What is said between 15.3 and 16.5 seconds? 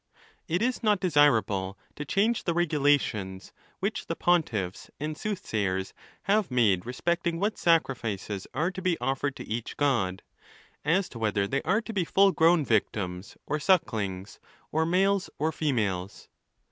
or females.